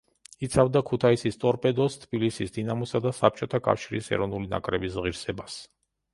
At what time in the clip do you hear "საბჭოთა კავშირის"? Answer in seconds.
3.19-4.11